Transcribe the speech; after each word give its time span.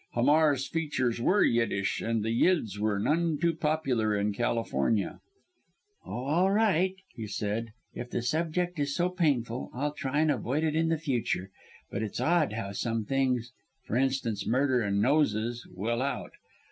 Hamar's 0.13 0.67
features 0.67 1.21
were 1.21 1.43
Yiddish, 1.43 2.01
and 2.01 2.23
the 2.23 2.29
Yids 2.31 2.79
were 2.79 2.97
none 2.97 3.37
too 3.37 3.53
popular 3.53 4.15
in 4.15 4.33
California. 4.33 5.19
"Oh, 6.03 6.23
all 6.25 6.49
right!" 6.51 6.95
he 7.13 7.27
said; 7.27 7.71
"if 7.93 8.09
the 8.09 8.23
subject 8.23 8.79
is 8.79 8.95
so 8.95 9.09
painful 9.09 9.69
I'll 9.75 9.93
try 9.93 10.21
and 10.21 10.31
avoid 10.31 10.63
it 10.63 10.75
in 10.75 10.97
future; 10.97 11.51
but 11.91 12.01
it's 12.01 12.19
odd 12.19 12.53
how 12.53 12.71
some 12.71 13.05
things 13.05 13.51
for 13.85 13.95
instance, 13.95 14.47
murder 14.47 14.81
and 14.81 15.03
noses 15.03 15.67
will 15.71 16.01
out. 16.01 16.31